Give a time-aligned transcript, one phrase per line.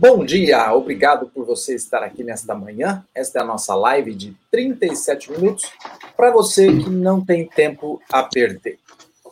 [0.00, 3.04] Bom dia, obrigado por você estar aqui nesta manhã.
[3.12, 5.72] Esta é a nossa live de 37 minutos
[6.16, 8.78] para você que não tem tempo a perder.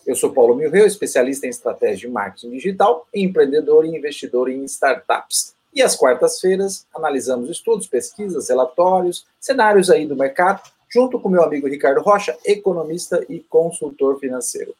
[0.04, 5.54] Eu sou Paulo Milreu, especialista em estratégia de marketing digital, empreendedor e investidor em startups.
[5.72, 11.68] E às quartas-feiras analisamos estudos, pesquisas, relatórios, cenários aí do mercado, junto com meu amigo
[11.68, 14.74] Ricardo Rocha, economista e consultor financeiro.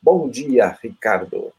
[0.00, 1.52] Bom dia, Ricardo.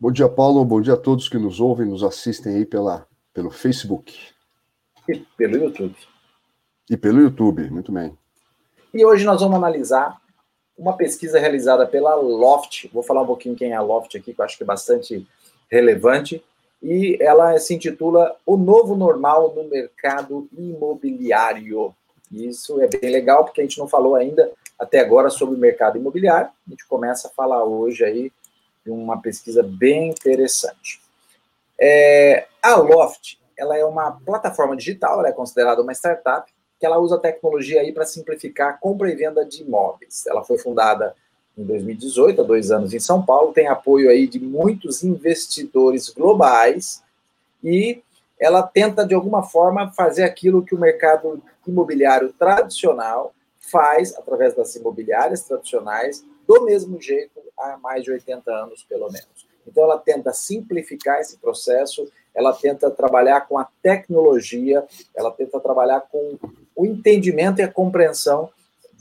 [0.00, 0.64] Bom dia, Paulo.
[0.64, 4.16] Bom dia a todos que nos ouvem, nos assistem aí pela, pelo Facebook.
[5.08, 5.96] E pelo YouTube.
[6.88, 8.16] E pelo YouTube, muito bem.
[8.94, 10.22] E hoje nós vamos analisar
[10.78, 12.88] uma pesquisa realizada pela Loft.
[12.92, 15.26] Vou falar um pouquinho quem é a Loft aqui, que eu acho que é bastante
[15.68, 16.44] relevante.
[16.80, 21.92] E ela se intitula O Novo Normal no Mercado Imobiliário.
[22.30, 25.98] Isso é bem legal, porque a gente não falou ainda até agora sobre o mercado
[25.98, 26.50] imobiliário.
[26.68, 28.30] A gente começa a falar hoje aí
[28.86, 31.00] uma pesquisa bem interessante.
[31.78, 36.98] É, a Loft, ela é uma plataforma digital, ela é considerada uma startup, que ela
[36.98, 40.26] usa tecnologia aí para simplificar a compra e venda de imóveis.
[40.26, 41.14] Ela foi fundada
[41.56, 47.02] em 2018, há dois anos em São Paulo, tem apoio aí de muitos investidores globais
[47.62, 48.00] e
[48.38, 54.74] ela tenta, de alguma forma, fazer aquilo que o mercado imobiliário tradicional faz através das
[54.76, 59.46] imobiliárias tradicionais, do mesmo jeito há mais de 80 anos, pelo menos.
[59.66, 64.82] Então, ela tenta simplificar esse processo, ela tenta trabalhar com a tecnologia,
[65.14, 66.38] ela tenta trabalhar com
[66.74, 68.50] o entendimento e a compreensão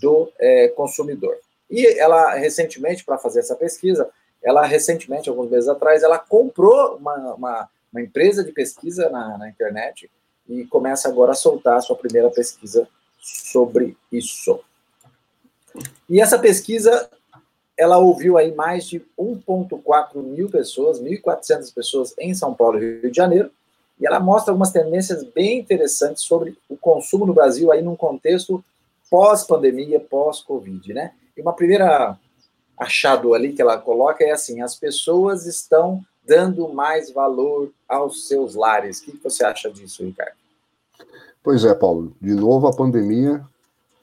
[0.01, 1.37] do é, consumidor.
[1.71, 4.09] E ela, recentemente, para fazer essa pesquisa,
[4.43, 9.49] ela, recentemente, alguns meses atrás, ela comprou uma, uma, uma empresa de pesquisa na, na
[9.49, 10.11] internet
[10.49, 12.87] e começa agora a soltar a sua primeira pesquisa
[13.19, 14.59] sobre isso.
[16.09, 17.09] E essa pesquisa
[17.77, 23.11] ela ouviu aí mais de 1,4 mil pessoas, 1.400 pessoas em São Paulo e Rio
[23.11, 23.51] de Janeiro,
[23.99, 28.63] e ela mostra algumas tendências bem interessantes sobre o consumo no Brasil aí num contexto
[29.09, 31.13] pós-pandemia, pós-Covid, né?
[31.35, 32.17] E uma primeira
[32.77, 38.53] achado ali que ela coloca é assim, as pessoas estão dando mais valor aos seus
[38.53, 38.99] lares.
[38.99, 40.35] O que você acha disso, Ricardo?
[41.41, 42.15] Pois é, Paulo.
[42.21, 43.43] De novo, a pandemia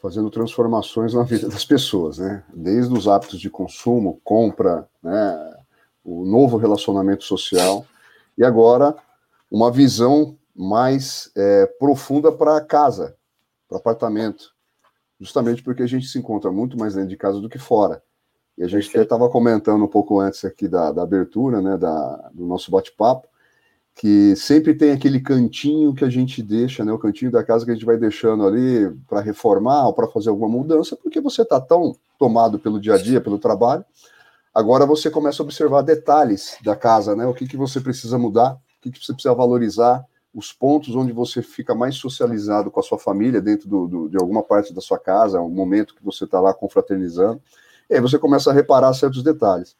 [0.04, 2.44] fazendo transformações na vida das pessoas, né?
[2.52, 5.56] Desde os hábitos de consumo, compra, né?
[6.04, 7.86] O novo relacionamento social
[8.36, 8.94] e agora
[9.50, 13.16] uma visão mais é, profunda para casa,
[13.66, 14.52] para apartamento,
[15.18, 18.02] justamente porque a gente se encontra muito mais dentro de casa do que fora.
[18.58, 22.44] E a gente estava comentando um pouco antes aqui da, da abertura, né, da, do
[22.44, 23.26] nosso bate-papo,
[23.94, 27.70] que sempre tem aquele cantinho que a gente deixa, né, o cantinho da casa que
[27.70, 31.60] a gente vai deixando ali para reformar ou para fazer alguma mudança, porque você está
[31.60, 33.84] tão tomado pelo dia a dia, pelo trabalho.
[34.52, 37.26] Agora você começa a observar detalhes da casa, né?
[37.26, 41.12] O que, que você precisa mudar, o que, que você precisa valorizar, os pontos onde
[41.12, 44.80] você fica mais socializado com a sua família dentro do, do, de alguma parte da
[44.80, 47.40] sua casa, um momento que você está lá confraternizando.
[47.88, 49.76] E aí você começa a reparar certos detalhes.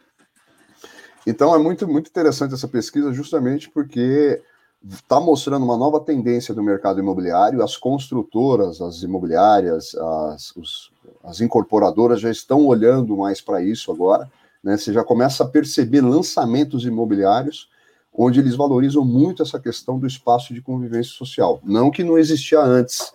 [1.26, 4.42] Então é muito, muito interessante essa pesquisa, justamente porque
[4.86, 7.62] está mostrando uma nova tendência do mercado imobiliário.
[7.62, 10.92] As construtoras, as imobiliárias, as, os,
[11.22, 14.30] as incorporadoras já estão olhando mais para isso agora.
[14.62, 14.76] Né?
[14.76, 17.68] Você já começa a perceber lançamentos imobiliários
[18.12, 21.60] onde eles valorizam muito essa questão do espaço de convivência social.
[21.64, 23.12] Não que não existia antes,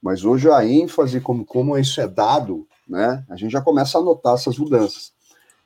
[0.00, 3.24] mas hoje a ênfase como, como isso é dado, né?
[3.30, 5.12] A gente já começa a notar essas mudanças.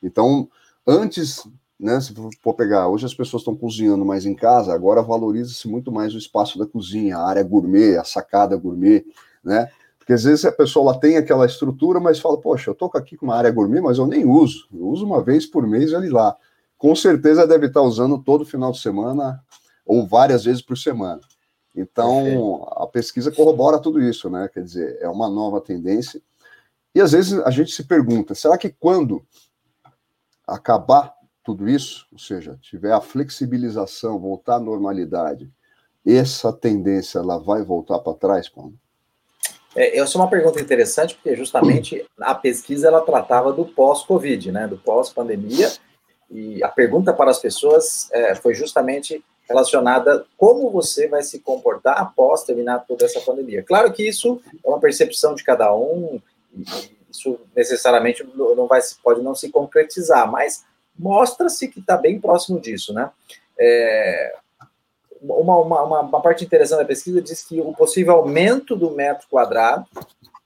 [0.00, 0.48] Então,
[0.86, 1.44] antes
[1.78, 2.00] né?
[2.00, 6.14] Se for pegar, hoje as pessoas estão cozinhando mais em casa, agora valoriza-se muito mais
[6.14, 9.04] o espaço da cozinha, a área gourmet, a sacada gourmet,
[9.44, 9.70] né?
[9.98, 13.16] Porque às vezes a pessoa lá tem aquela estrutura, mas fala, poxa, eu tô aqui
[13.16, 14.68] com uma área gourmet, mas eu nem uso.
[14.72, 16.36] Eu uso uma vez por mês ali lá.
[16.78, 19.42] Com certeza deve estar usando todo final de semana
[19.84, 21.20] ou várias vezes por semana.
[21.74, 24.48] Então, a pesquisa corrobora tudo isso, né?
[24.52, 26.22] Quer dizer, é uma nova tendência.
[26.94, 29.26] E às vezes a gente se pergunta, será que quando
[30.46, 31.15] acabar
[31.46, 35.48] tudo isso, ou seja, tiver a flexibilização, voltar à normalidade,
[36.04, 38.74] essa tendência ela vai voltar para trás, Paulo?
[39.76, 44.66] É, essa é uma pergunta interessante, porque justamente a pesquisa ela tratava do pós-Covid, né,
[44.66, 45.70] do pós-pandemia,
[46.28, 51.96] e a pergunta para as pessoas é, foi justamente relacionada como você vai se comportar
[52.00, 53.62] após terminar toda essa pandemia.
[53.62, 56.20] Claro que isso é uma percepção de cada um,
[57.08, 60.64] isso necessariamente não vai, pode não se concretizar, mas
[60.98, 63.10] mostra-se que está bem próximo disso, né?
[63.58, 64.34] É,
[65.20, 69.86] uma, uma, uma, parte interessante da pesquisa diz que o possível aumento do metro quadrado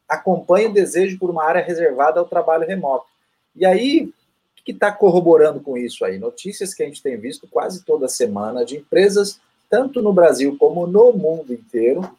[0.08, 3.06] acompanha o desejo por uma área reservada ao trabalho remoto.
[3.55, 4.12] E aí,
[4.61, 6.19] o que está corroborando com isso aí?
[6.19, 10.85] Notícias que a gente tem visto quase toda semana de empresas tanto no Brasil como
[10.85, 12.11] no mundo inteiro,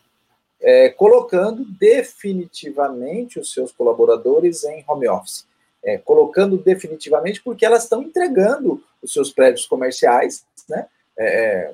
[0.61, 5.45] é, colocando definitivamente os seus colaboradores em home office.
[5.83, 10.85] É, colocando definitivamente porque elas estão entregando os seus prédios comerciais, né?
[11.17, 11.73] É,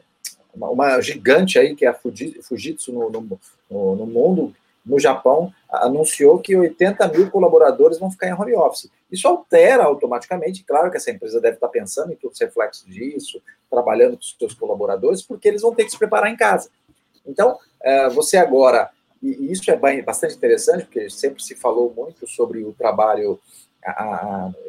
[0.53, 4.55] uma, uma, gigante aí, que é a Fujitsu no, no, no, mundo,
[4.85, 8.89] no Japão, anunciou que 80 mil colaboradores vão ficar em home office.
[9.11, 13.41] Isso altera automaticamente, claro que essa empresa deve estar pensando em todos os reflexos disso,
[13.69, 16.69] trabalhando com os seus colaboradores, porque eles vão ter que se preparar em casa.
[17.25, 18.89] Então, é, você agora,
[19.21, 23.39] e isso é bastante interessante, porque sempre se falou muito sobre o trabalho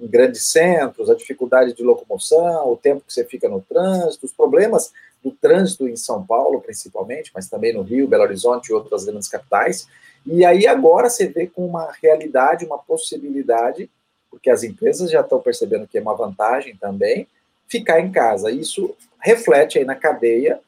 [0.00, 4.32] em grandes centros, a dificuldade de locomoção, o tempo que você fica no trânsito, os
[4.32, 4.92] problemas
[5.22, 9.28] do trânsito em São Paulo, principalmente, mas também no Rio, Belo Horizonte e outras grandes
[9.28, 9.88] capitais.
[10.24, 13.90] E aí agora você vê com uma realidade, uma possibilidade,
[14.30, 17.26] porque as empresas já estão percebendo que é uma vantagem também,
[17.66, 18.50] ficar em casa.
[18.50, 20.60] Isso reflete aí na cadeia,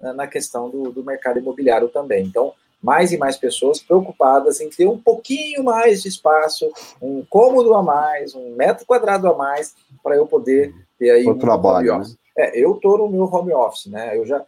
[0.00, 2.24] na questão do, do mercado imobiliário também.
[2.24, 2.52] Então,
[2.82, 6.70] mais e mais pessoas preocupadas em ter um pouquinho mais de espaço,
[7.00, 11.30] um cômodo a mais, um metro quadrado a mais, para eu poder ter aí o
[11.30, 11.98] um trabalho.
[11.98, 12.04] Né?
[12.36, 14.16] É, eu estou no meu home office, né?
[14.16, 14.42] Eu já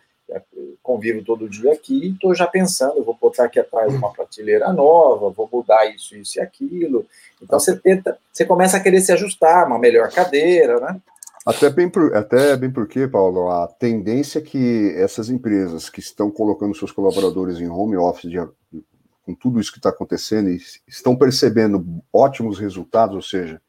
[0.83, 5.31] convivo todo dia aqui e estou já pensando, vou botar aqui atrás uma prateleira nova,
[5.31, 7.07] vou mudar isso, isso e aquilo.
[7.43, 11.01] Então você tenta, você começa a querer se ajustar, uma melhor cadeira, né?
[11.45, 16.31] Até bem, por, até bem porque, Paulo, a tendência é que essas empresas que estão
[16.31, 18.39] colocando seus colaboradores em home office, de,
[19.25, 20.59] com tudo isso que está acontecendo, e
[20.89, 23.61] estão percebendo ótimos resultados, ou seja,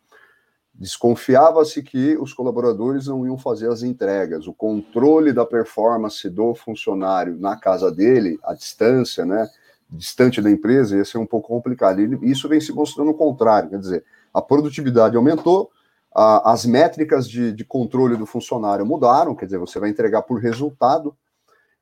[0.73, 7.37] desconfiava-se que os colaboradores não iam fazer as entregas, o controle da performance do funcionário
[7.37, 9.49] na casa dele, à distância, né,
[9.89, 11.99] distante da empresa, ia ser um pouco complicado.
[11.99, 15.71] E isso vem se mostrando o contrário, quer dizer, a produtividade aumentou,
[16.15, 21.15] as métricas de, de controle do funcionário mudaram, quer dizer, você vai entregar por resultado,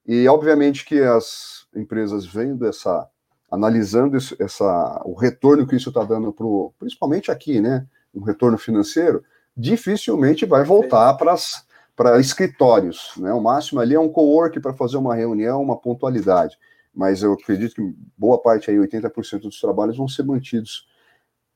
[0.06, 3.08] e obviamente que as empresas vendo essa,
[3.52, 6.46] analisando esse, essa, o retorno que isso está dando para
[6.80, 9.24] principalmente aqui, né, um retorno financeiro,
[9.56, 11.36] dificilmente vai voltar para
[11.96, 13.32] para escritórios, né?
[13.34, 16.58] O máximo ali é um co-work para fazer uma reunião, uma pontualidade.
[16.92, 20.88] Mas eu acredito que boa parte aí, 80% dos trabalhos vão ser mantidos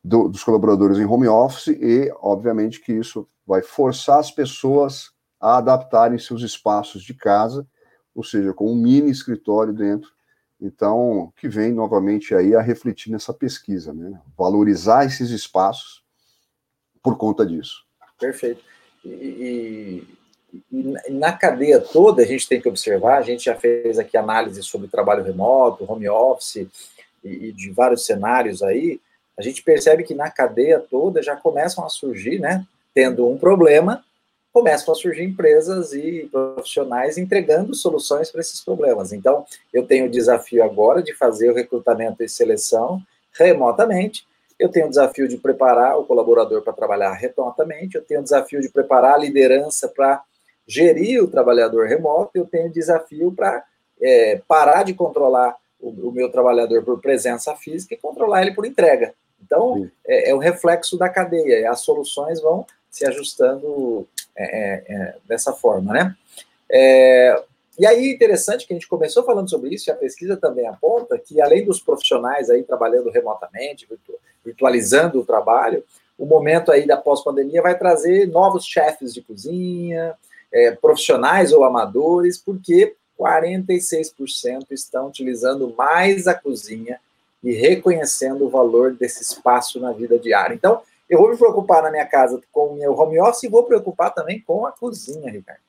[0.08, 5.58] do, dos colaboradores em home office e, obviamente, que isso vai forçar as pessoas a
[5.58, 7.68] adaptarem seus espaços de casa,
[8.16, 10.10] ou seja, com um mini escritório dentro.
[10.60, 14.20] Então, que vem novamente aí a refletir nessa pesquisa, né?
[14.36, 16.04] Valorizar esses espaços
[17.04, 17.86] por conta disso.
[18.20, 18.64] Perfeito.
[19.06, 20.04] E,
[20.72, 24.64] e, na cadeia toda a gente tem que observar, a gente já fez aqui análise
[24.64, 26.68] sobre trabalho remoto, home office
[27.24, 29.00] e, e de vários cenários aí,
[29.38, 34.04] a gente percebe que na cadeia toda já começam a surgir, né, tendo um problema,
[34.52, 39.14] começam a surgir empresas e profissionais entregando soluções para esses problemas.
[39.14, 43.00] Então, eu tenho o desafio agora de fazer o recrutamento e seleção
[43.38, 44.26] remotamente,
[44.58, 48.60] eu tenho o desafio de preparar o colaborador para trabalhar remotamente, eu tenho o desafio
[48.60, 50.24] de preparar a liderança para
[50.68, 53.64] gerir o trabalhador remoto, eu tenho o desafio para
[54.02, 58.66] é, parar de controlar o, o, meu trabalhador por presença física e controlar ele por
[58.66, 59.14] entrega.
[59.44, 65.16] Então, é, é, o reflexo da cadeia, as soluções vão se ajustando é, é, é
[65.26, 66.16] dessa forma, né?
[66.70, 67.44] É,
[67.80, 71.18] e aí, interessante que a gente começou falando sobre isso, e a pesquisa também aponta
[71.18, 73.88] que, além dos profissionais aí trabalhando remotamente,
[74.44, 75.84] virtualizando o trabalho,
[76.18, 80.16] o momento aí da pós-pandemia vai trazer novos chefes de cozinha,
[80.52, 87.00] é, profissionais ou amadores, porque 46% estão utilizando mais a cozinha
[87.48, 90.54] e reconhecendo o valor desse espaço na vida diária.
[90.54, 93.64] Então, eu vou me preocupar na minha casa com o meu home office e vou
[93.64, 95.62] preocupar também com a cozinha, Ricardo.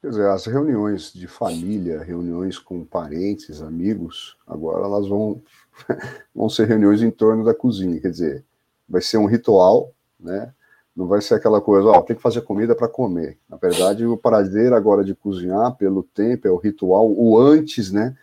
[0.00, 5.42] Quer dizer, as reuniões de família, reuniões com parentes, amigos, agora elas vão,
[6.32, 8.00] vão ser reuniões em torno da cozinha.
[8.00, 8.44] Quer dizer,
[8.88, 10.52] vai ser um ritual, né?
[10.94, 13.38] Não vai ser aquela coisa, ó, tem que fazer comida para comer.
[13.48, 18.16] Na verdade, o prazer agora de cozinhar, pelo tempo, é o ritual, o antes, né?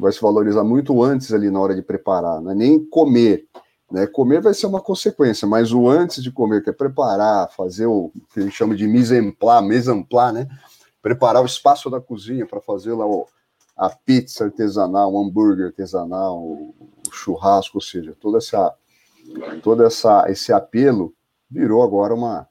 [0.00, 3.46] Vai se valorizar muito antes ali na hora de preparar, não é nem comer.
[3.90, 4.06] Né?
[4.06, 8.12] Comer vai ser uma consequência, mas o antes de comer, que é preparar, fazer o
[8.32, 10.48] que a gente chama de mise en mise en né?
[11.02, 13.26] Preparar o espaço da cozinha para fazer lá o,
[13.76, 16.74] a pizza artesanal, o hambúrguer artesanal, o,
[17.08, 18.72] o churrasco, ou seja, todo essa,
[19.62, 21.12] todo essa, esse apelo
[21.50, 22.46] virou agora uma,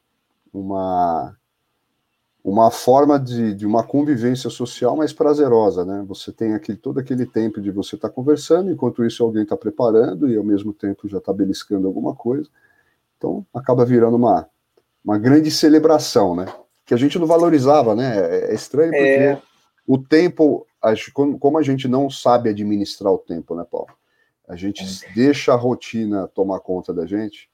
[0.51, 1.38] uma
[2.43, 6.03] uma forma de, de uma convivência social mais prazerosa, né?
[6.07, 9.57] Você tem aquele, todo aquele tempo de você estar tá conversando, enquanto isso alguém está
[9.57, 12.49] preparando e ao mesmo tempo já está beliscando alguma coisa.
[13.17, 14.47] Então acaba virando uma,
[15.03, 16.45] uma grande celebração, né?
[16.85, 18.17] Que a gente não valorizava, né?
[18.17, 19.41] É, é estranho porque é...
[19.85, 20.65] o tempo,
[21.39, 23.89] como a gente não sabe administrar o tempo, né, Paulo?
[24.47, 25.13] A gente é.
[25.13, 27.49] deixa a rotina tomar conta da gente,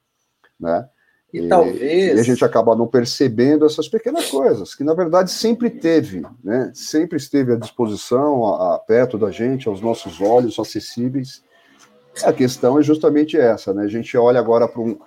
[0.59, 0.87] né?
[1.35, 2.17] E, e, talvez.
[2.17, 6.71] E a gente acaba não percebendo essas pequenas coisas, que na verdade sempre teve, né?
[6.73, 11.43] Sempre esteve à disposição, a, a, perto da gente, aos nossos olhos acessíveis.
[12.23, 13.83] A questão é justamente essa, né?
[13.83, 14.97] A gente olha agora para um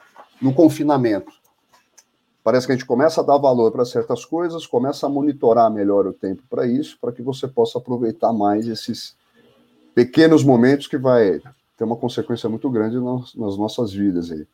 [0.41, 1.33] no confinamento.
[2.45, 6.07] Parece que a gente começa a dar valor para certas coisas, começa a monitorar melhor
[6.07, 9.17] o tempo para isso, para que você possa aproveitar mais esses
[9.95, 11.41] pequenos momentos que vai
[11.77, 14.47] ter uma consequência muito grande nas, nas nossas vidas aí.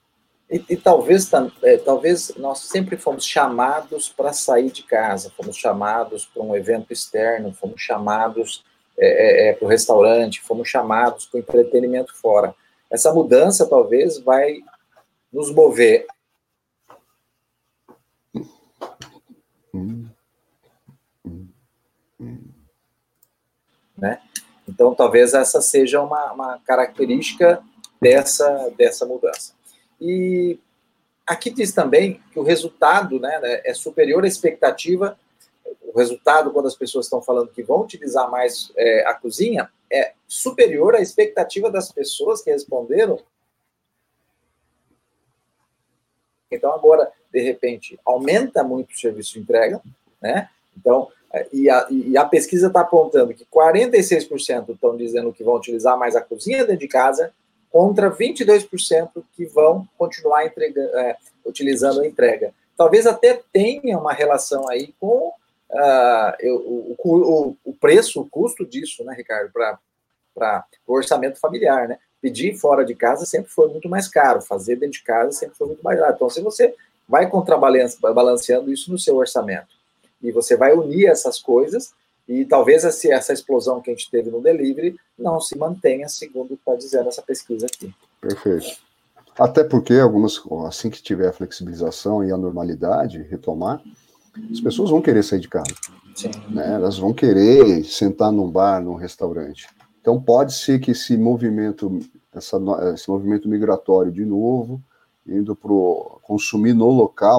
[0.51, 1.31] E, e talvez,
[1.63, 6.93] é, talvez nós sempre fomos chamados para sair de casa, fomos chamados para um evento
[6.93, 8.65] externo, fomos chamados
[8.99, 12.55] é, é, é para o restaurante, fomos chamados para o entretenimento fora.
[12.91, 14.59] Essa mudança talvez vai
[15.33, 16.07] nos mover.
[23.97, 24.21] Né?
[24.69, 27.63] Então, talvez essa seja uma, uma característica
[28.01, 29.55] dessa, dessa mudança.
[30.01, 30.59] E
[31.27, 35.19] aqui diz também que o resultado né, né, é superior à expectativa.
[35.83, 40.13] O resultado, quando as pessoas estão falando que vão utilizar mais é, a cozinha, é
[40.27, 43.19] superior à expectativa das pessoas que responderam.
[46.51, 49.81] Então, agora, de repente, aumenta muito o serviço de entrega,
[50.21, 50.49] né?
[50.77, 55.57] Então, é, e a, e a pesquisa está apontando que 46% estão dizendo que vão
[55.57, 57.33] utilizar mais a cozinha dentro de casa
[57.75, 62.55] contra 22% que vão continuar entrega, é, utilizando a entrega.
[62.77, 65.33] Talvez até tenha uma relação aí com
[65.71, 71.99] uh, o, o, o, preço, o custo disso, né, Ricardo, para o orçamento familiar, né?
[72.23, 75.67] Pedir fora de casa sempre foi muito mais caro, fazer dentro de casa sempre foi
[75.67, 76.15] muito mais caro.
[76.15, 76.73] Então, se você
[77.09, 79.75] vai contrabalanceando isso no seu orçamento
[80.23, 81.93] e você vai unir essas coisas,
[82.29, 86.55] e talvez essa, essa explosão que a gente teve no delivery não se mantenha, segundo
[86.55, 87.95] está dizendo essa pesquisa aqui.
[88.21, 88.79] Perfeito.
[89.39, 93.83] Até porque algumas, assim que tiver a flexibilização e a normalidade retomar,
[94.51, 95.75] as pessoas vão querer sair de casa.
[96.15, 96.31] Sim.
[96.49, 96.75] Né?
[96.75, 99.69] Elas vão querer sentar num bar, num restaurante.
[100.01, 101.99] Então pode ser que esse movimento,
[102.33, 102.59] essa,
[102.95, 104.83] esse movimento migratório de novo,
[105.27, 105.71] indo para
[106.23, 107.39] consumir no local,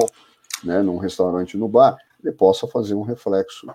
[0.63, 3.67] né, num restaurante, no bar, ele possa fazer um reflexo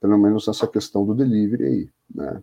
[0.00, 2.42] pelo menos nessa questão do delivery aí, né?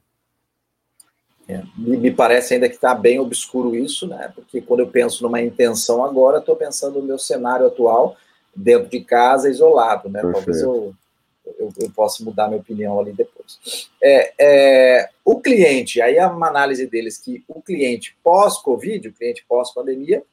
[1.47, 4.31] É, me parece ainda que está bem obscuro isso, né?
[4.33, 8.17] Porque quando eu penso numa intenção agora, estou pensando no meu cenário atual,
[8.55, 10.21] dentro de casa, isolado, né?
[10.21, 10.43] Perfeito.
[10.43, 10.95] Talvez eu,
[11.59, 13.59] eu, eu, possa mudar minha opinião ali depois.
[14.01, 19.45] É, é, o cliente, aí é uma análise deles que o cliente pós-Covid, o cliente
[19.47, 20.23] pós-pandemia,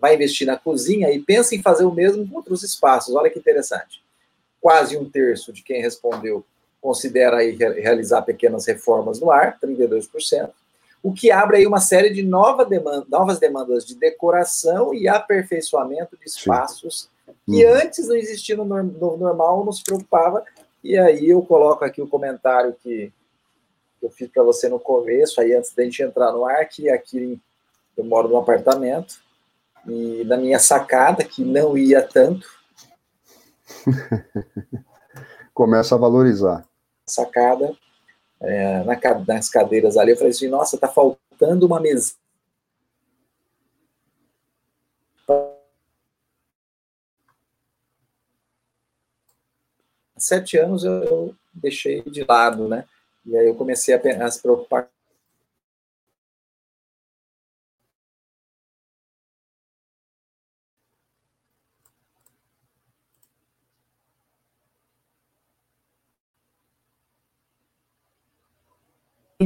[0.00, 3.14] vai investir na cozinha e pensa em fazer o mesmo com outros espaços.
[3.14, 4.02] Olha que interessante.
[4.60, 6.44] Quase um terço de quem respondeu
[6.86, 10.50] considera aí realizar pequenas reformas no ar, 32%,
[11.02, 16.16] o que abre aí uma série de nova demanda, novas demandas de decoração e aperfeiçoamento
[16.16, 17.32] de espaços Sim.
[17.44, 17.74] que hum.
[17.74, 20.44] antes não existia no, no, normal, não se preocupava.
[20.82, 23.12] E aí eu coloco aqui o comentário que
[24.00, 27.36] eu fiz para você no começo, aí antes da gente entrar no ar, que aqui
[27.96, 29.16] eu moro num apartamento,
[29.88, 32.46] e na minha sacada, que não ia tanto.
[35.52, 36.64] Começa a valorizar
[37.08, 37.76] sacada,
[38.40, 40.12] é, na, nas cadeiras ali.
[40.12, 42.14] Eu falei assim: nossa, tá faltando uma mesa.
[50.16, 52.84] Há sete anos eu, deixei de lado, né?
[53.24, 54.88] E aí eu comecei a, a se preocupar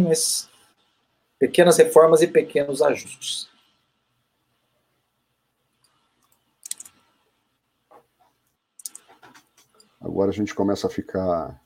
[0.03, 0.49] mas
[1.39, 3.49] pequenas reformas e pequenos ajustes.
[10.01, 11.61] Agora a gente começa a ficar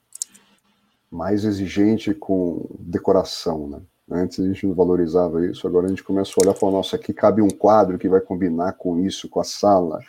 [1.11, 3.81] mais exigente com decoração, né?
[4.11, 6.97] Antes a gente não valorizava isso, agora a gente começa a olhar e falar, nossa,
[6.97, 10.01] aqui cabe um quadro que vai combinar com isso, com a sala,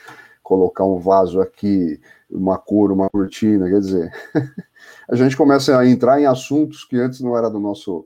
[0.43, 4.11] colocar um vaso aqui, uma cor, uma cortina, quer dizer,
[5.07, 8.05] a gente começa a entrar em assuntos que antes não era do nosso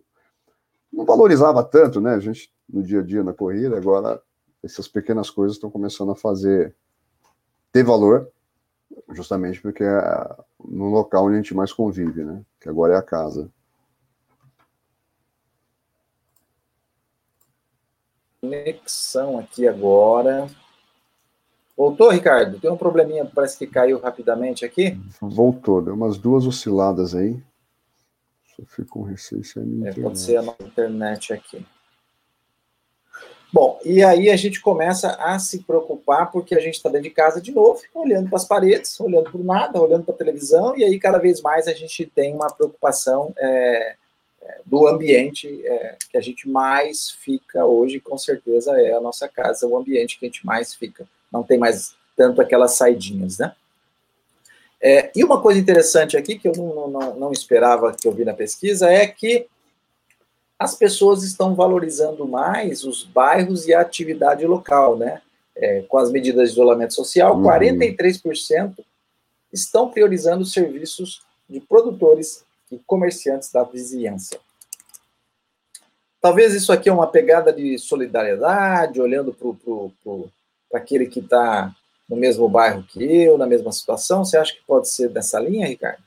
[0.92, 2.14] não valorizava tanto, né?
[2.14, 4.22] A gente no dia a dia na corrida, agora
[4.64, 6.76] essas pequenas coisas estão começando a fazer
[7.72, 8.30] ter valor,
[9.12, 12.42] justamente porque é no local onde a gente mais convive, né?
[12.60, 13.50] Que agora é a casa.
[18.42, 20.48] Conexão aqui agora.
[21.76, 22.60] Voltou, Ricardo?
[22.60, 25.00] Tem um probleminha, parece que caiu rapidamente aqui.
[25.22, 27.42] Voltou, deu umas duas osciladas aí.
[28.60, 30.04] Só fico com receio se é minha é, internet.
[30.04, 31.66] Pode ser a nossa internet aqui.
[33.52, 37.10] Bom, e aí a gente começa a se preocupar porque a gente está dentro de
[37.10, 40.84] casa de novo, olhando para as paredes, olhando para nada, olhando para a televisão, e
[40.84, 43.96] aí cada vez mais a gente tem uma preocupação é,
[44.44, 49.28] é, do ambiente é, que a gente mais fica hoje, com certeza é a nossa
[49.28, 51.08] casa, o ambiente que a gente mais fica.
[51.32, 53.52] Não tem mais tanto aquelas saidinhas, né?
[54.82, 58.24] É, e uma coisa interessante aqui, que eu não, não, não esperava que eu vi
[58.24, 59.46] na pesquisa, é que
[60.58, 65.22] as pessoas estão valorizando mais os bairros e a atividade local, né?
[65.56, 67.44] É, com as medidas de isolamento social, uhum.
[67.44, 68.74] 43%
[69.52, 74.40] estão priorizando os serviços de produtores e comerciantes da vizinhança.
[76.22, 81.74] Talvez isso aqui é uma pegada de solidariedade, olhando para aquele que está
[82.10, 84.26] no mesmo bairro que eu, na mesma situação.
[84.26, 86.02] Você acha que pode ser dessa linha, Ricardo?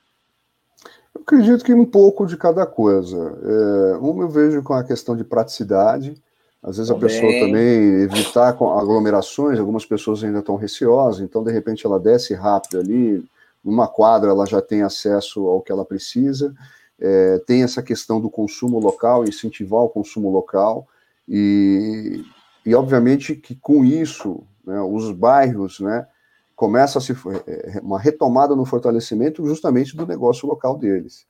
[1.14, 3.38] Eu acredito que um pouco de cada coisa.
[3.42, 6.20] É, uma eu vejo com a questão de praticidade.
[6.62, 7.04] Às vezes também.
[7.04, 12.34] a pessoa também evitar aglomerações, algumas pessoas ainda estão receosas, então de repente ela desce
[12.34, 13.24] rápido ali,
[13.64, 16.54] numa quadra ela já tem acesso ao que ela precisa.
[17.00, 20.86] É, tem essa questão do consumo local, incentivar o consumo local,
[21.28, 22.24] e,
[22.64, 26.06] e obviamente que com isso, né, os bairros, né,
[26.54, 31.26] começa a se é, é, uma retomada no fortalecimento justamente do negócio local deles,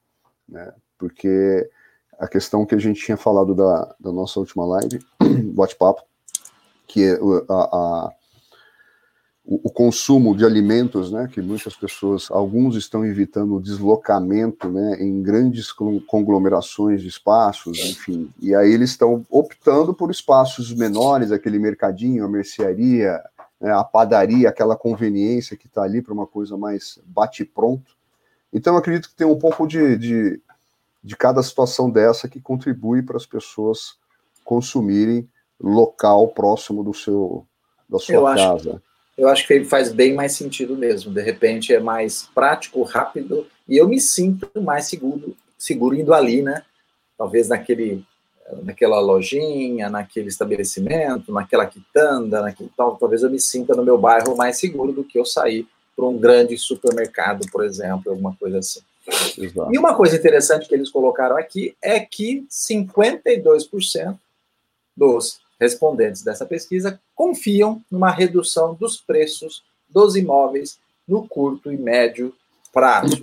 [0.49, 0.73] né?
[0.99, 1.69] Porque
[2.19, 5.01] a questão que a gente tinha falado da, da nossa última live,
[5.55, 6.03] bate-papo,
[6.87, 8.13] que é a, a,
[9.45, 11.29] o, o, consumo de alimentos, né?
[11.33, 14.97] Que muitas pessoas, alguns estão evitando o deslocamento, né?
[15.01, 15.73] Em grandes
[16.07, 22.29] conglomerações de espaços, enfim, e aí eles estão optando por espaços menores, aquele mercadinho, a
[22.29, 23.21] mercearia,
[23.61, 27.97] né, a padaria, aquela conveniência que está ali para uma coisa mais bate-pronto.
[28.53, 30.43] Então, acredito que tem um pouco de, de,
[31.03, 33.97] de cada situação dessa que contribui para as pessoas
[34.45, 35.29] consumirem
[35.61, 37.47] local próximo do seu
[37.89, 38.71] da sua eu casa.
[38.71, 38.83] Acho,
[39.23, 41.13] eu acho que faz bem mais sentido mesmo.
[41.13, 46.43] De repente é mais prático, rápido, e eu me sinto mais seguro, seguro indo ali,
[46.43, 46.63] né?
[47.17, 48.05] Talvez naquele
[48.65, 54.37] naquela lojinha, naquele estabelecimento, naquela quitanda, naquele tal, talvez eu me sinta no meu bairro
[54.37, 58.81] mais seguro do que eu sair para um grande supermercado, por exemplo, alguma coisa assim.
[59.39, 59.73] Exato.
[59.73, 64.19] E uma coisa interessante que eles colocaram aqui é que 52%
[64.97, 72.35] dos respondentes dessa pesquisa confiam numa redução dos preços dos imóveis no curto e médio
[72.73, 73.23] prazo.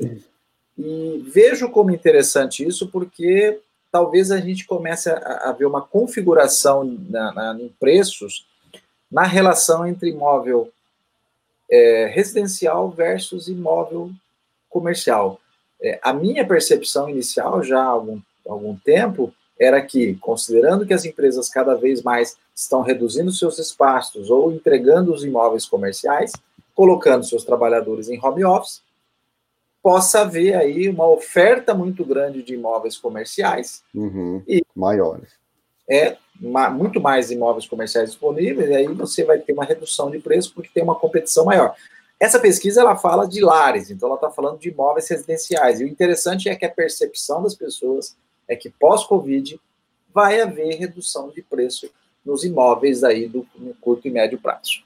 [0.77, 3.59] E vejo como interessante isso porque
[3.91, 8.45] talvez a gente comece a, a ver uma configuração na, na, em preços
[9.11, 10.71] na relação entre imóvel
[11.69, 14.11] é, residencial versus imóvel
[14.69, 15.41] comercial.
[15.81, 21.03] É, a minha percepção inicial, já há algum, algum tempo, era que, considerando que as
[21.03, 26.31] empresas cada vez mais estão reduzindo seus espaços ou entregando os imóveis comerciais,
[26.73, 28.81] colocando seus trabalhadores em home office,
[29.83, 35.29] possa haver aí uma oferta muito grande de imóveis comerciais uhum, e maiores.
[35.89, 40.53] É muito mais imóveis comerciais disponíveis, e aí você vai ter uma redução de preço
[40.53, 41.75] porque tem uma competição maior.
[42.17, 45.81] Essa pesquisa ela fala de lares, então ela está falando de imóveis residenciais.
[45.81, 48.15] E o interessante é que a percepção das pessoas
[48.49, 49.61] é que pós-Covid
[50.13, 51.89] vai haver redução de preço
[52.25, 53.47] nos imóveis aí do
[53.79, 54.83] curto e médio prazo.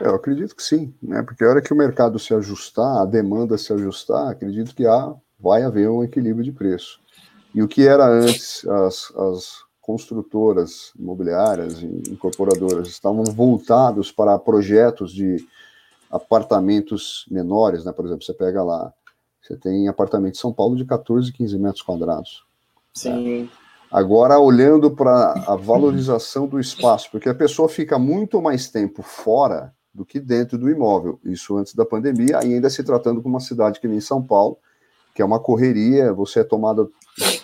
[0.00, 1.22] É, eu acredito que sim, né?
[1.22, 5.14] Porque a hora que o mercado se ajustar, a demanda se ajustar, acredito que há,
[5.38, 7.00] vai haver um equilíbrio de preço.
[7.54, 15.12] E o que era antes, as, as construtoras imobiliárias e incorporadoras estavam voltados para projetos
[15.12, 15.46] de
[16.10, 17.92] apartamentos menores, né?
[17.92, 18.92] Por exemplo, você pega lá,
[19.42, 22.44] você tem apartamento em São Paulo de 14, 15 metros quadrados.
[22.94, 23.42] Sim.
[23.42, 23.48] Né?
[23.90, 29.74] Agora, olhando para a valorização do espaço, porque a pessoa fica muito mais tempo fora
[29.92, 31.20] do que dentro do imóvel.
[31.22, 34.56] Isso antes da pandemia, ainda se tratando de uma cidade que nem São Paulo,
[35.14, 36.88] que é uma correria, você é tomada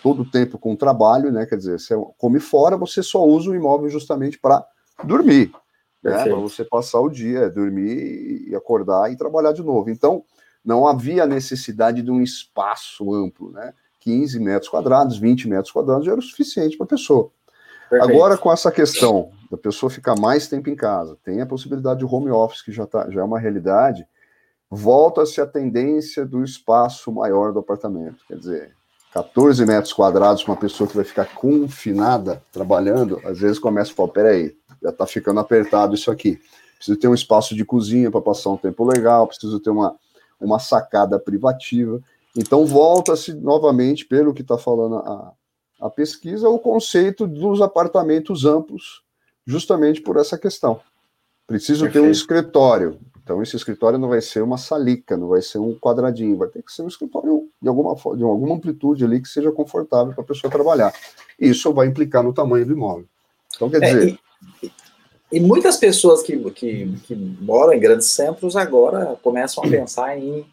[0.02, 1.44] todo o tempo com trabalho, né?
[1.44, 4.64] Quer dizer, você come fora, você só usa o imóvel justamente para
[5.04, 5.52] dormir,
[6.02, 6.24] né?
[6.24, 9.90] Para você passar o dia, dormir e acordar e trabalhar de novo.
[9.90, 10.24] Então,
[10.68, 13.72] não havia necessidade de um espaço amplo, né?
[14.00, 17.30] 15 metros quadrados, 20 metros quadrados já era o suficiente para a pessoa.
[17.88, 18.12] Perfeito.
[18.12, 22.04] Agora, com essa questão da pessoa ficar mais tempo em casa, tem a possibilidade de
[22.04, 24.06] home office, que já, tá, já é uma realidade,
[24.70, 28.18] volta-se a tendência do espaço maior do apartamento.
[28.28, 28.76] Quer dizer,
[29.14, 33.94] 14 metros quadrados para uma pessoa que vai ficar confinada trabalhando, às vezes começa a
[33.94, 36.38] falar: peraí, já está ficando apertado isso aqui.
[36.76, 39.96] Preciso ter um espaço de cozinha para passar um tempo legal, preciso ter uma,
[40.40, 42.00] uma sacada privativa.
[42.36, 45.32] Então, volta-se novamente, pelo que está falando a,
[45.80, 49.02] a pesquisa, o conceito dos apartamentos amplos,
[49.46, 50.80] justamente por essa questão.
[51.46, 52.04] Preciso Perfeito.
[52.04, 52.98] ter um escritório.
[53.22, 56.62] Então, esse escritório não vai ser uma salica, não vai ser um quadradinho, vai ter
[56.62, 60.26] que ser um escritório de alguma, de alguma amplitude ali que seja confortável para a
[60.26, 60.92] pessoa trabalhar.
[61.38, 63.06] Isso vai implicar no tamanho do imóvel.
[63.54, 64.18] Então, quer é, dizer.
[64.62, 64.72] É, e,
[65.30, 70.46] e, muitas pessoas que, que, que, moram em grandes centros agora começam a pensar em,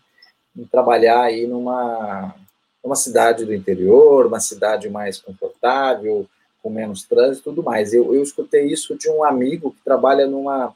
[0.55, 2.35] em trabalhar aí numa,
[2.83, 6.27] numa cidade do interior, uma cidade mais confortável,
[6.61, 7.93] com menos trânsito e tudo mais.
[7.93, 10.73] Eu, eu escutei isso de um amigo que trabalha numa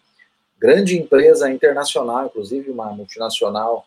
[0.59, 3.85] grande empresa internacional, inclusive uma multinacional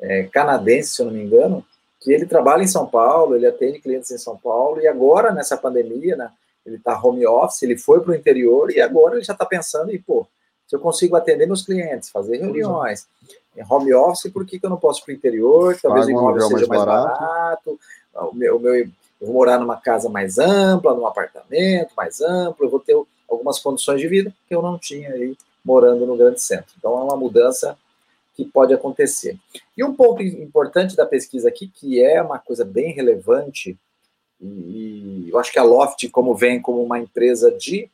[0.00, 1.64] é, canadense, se eu não me engano,
[2.00, 5.56] que ele trabalha em São Paulo, ele atende clientes em São Paulo, e agora, nessa
[5.56, 6.30] pandemia, né,
[6.66, 9.94] ele está home office, ele foi para o interior, e agora ele já está pensando,
[9.94, 10.26] e pô,
[10.66, 13.06] se eu consigo atender meus clientes, fazer reuniões
[13.56, 15.78] em home office, por que, que eu não posso ir para o interior?
[15.80, 17.80] Talvez o imóvel seja mais barato, barato
[18.14, 22.66] o meu, o meu, eu vou morar numa casa mais ampla, num apartamento mais amplo,
[22.66, 22.96] eu vou ter
[23.28, 26.72] algumas condições de vida que eu não tinha aí morando no grande centro.
[26.78, 27.76] Então, é uma mudança
[28.34, 29.36] que pode acontecer.
[29.76, 33.76] E um ponto importante da pesquisa aqui, que é uma coisa bem relevante,
[34.40, 37.88] e eu acho que a Loft, como vem como uma empresa de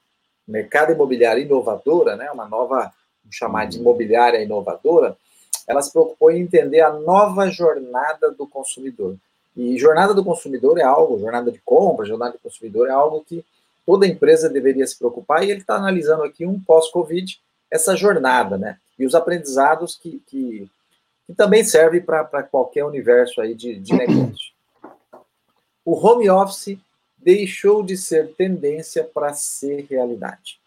[0.47, 5.17] mercado imobiliário inovadora, né, uma nova, vamos chamar de imobiliária inovadora,
[5.67, 9.17] ela se preocupou em entender a nova jornada do consumidor.
[9.57, 13.45] E jornada do consumidor é algo, jornada de compra, jornada do consumidor é algo que
[13.87, 18.79] toda empresa deveria se preocupar, e ele está analisando aqui um pós-Covid, essa jornada, né?
[18.99, 20.69] E os aprendizados que, que,
[21.27, 24.53] que também servem para qualquer universo aí de, de negócio.
[25.85, 26.79] O home office
[27.19, 30.61] deixou de ser tendência para ser realidade.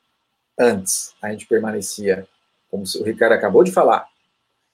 [0.57, 2.27] Antes, a gente permanecia,
[2.71, 4.07] como o Ricardo acabou de falar,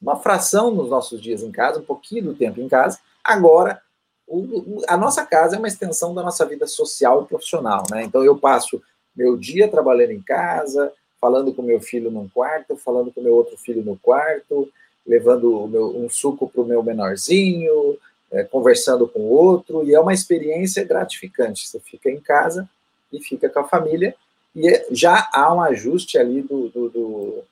[0.01, 2.99] uma fração nos nossos dias em casa, um pouquinho do tempo em casa.
[3.23, 3.81] Agora,
[4.27, 8.03] o, a nossa casa é uma extensão da nossa vida social e profissional, né?
[8.03, 8.81] Então, eu passo
[9.15, 13.57] meu dia trabalhando em casa, falando com meu filho num quarto, falando com meu outro
[13.57, 14.71] filho no quarto,
[15.05, 17.97] levando meu, um suco para o meu menorzinho,
[18.31, 21.67] é, conversando com o outro, e é uma experiência gratificante.
[21.67, 22.69] Você fica em casa
[23.11, 24.15] e fica com a família,
[24.55, 27.43] e é, já há um ajuste ali do, do, do,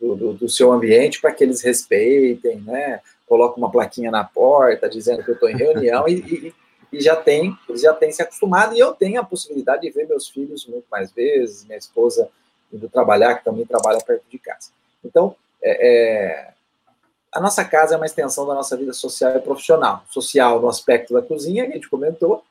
[0.00, 3.00] do, do seu ambiente para que eles respeitem, né?
[3.26, 6.54] Coloca uma plaquinha na porta dizendo que eu estou em reunião e, e,
[6.92, 10.06] e, já tem, eles já têm se acostumado, e eu tenho a possibilidade de ver
[10.06, 12.28] meus filhos muito mais vezes, minha esposa
[12.72, 14.70] indo trabalhar, que também trabalha perto de casa.
[15.04, 16.51] Então, é, é,
[17.32, 20.04] a nossa casa é uma extensão da nossa vida social e profissional.
[20.10, 22.44] Social no aspecto da cozinha, que a gente comentou,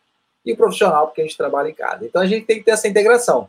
[0.46, 2.06] e profissional, porque a gente trabalha em casa.
[2.06, 3.48] Então, a gente tem que ter essa integração,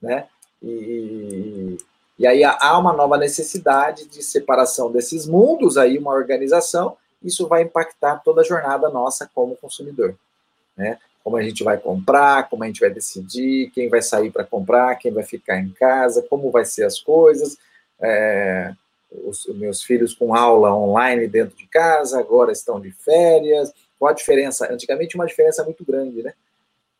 [0.00, 0.26] né?
[0.62, 1.76] E,
[2.18, 7.62] e aí há uma nova necessidade de separação desses mundos, aí uma organização, isso vai
[7.62, 10.14] impactar toda a jornada nossa como consumidor,
[10.76, 10.98] né?
[11.24, 14.94] como a gente vai comprar, como a gente vai decidir, quem vai sair para comprar,
[14.96, 17.56] quem vai ficar em casa, como vai ser as coisas.
[17.98, 18.74] É,
[19.22, 23.72] os, meus filhos com aula online dentro de casa, agora estão de férias.
[23.98, 24.72] Qual a diferença?
[24.72, 26.32] Antigamente uma diferença muito grande, né?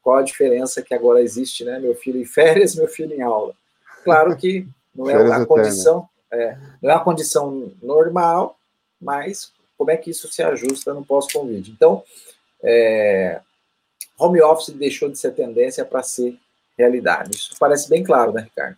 [0.02, 1.78] Qual a diferença que agora existe, né?
[1.78, 3.54] Meu filho em férias, meu filho em aula.
[4.04, 8.56] Claro que não é uma condição, é, não é uma condição normal,
[9.00, 11.70] mas como é que isso se ajusta no pós-Covid?
[11.70, 12.02] Então,
[12.62, 13.40] é,
[14.18, 16.38] home office deixou de ser tendência para ser
[16.78, 17.36] realidade.
[17.36, 18.76] Isso parece bem claro, né, Ricardo?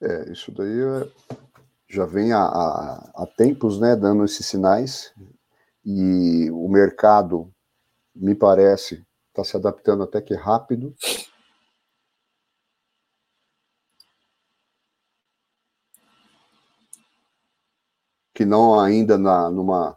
[0.00, 1.36] É, isso daí é,
[1.88, 5.12] já vem há, há, há tempos, né, dando esses sinais,
[5.84, 7.52] e o mercado,
[8.14, 10.94] me parece, está se adaptando até que rápido.
[18.34, 19.96] Que não ainda na, numa,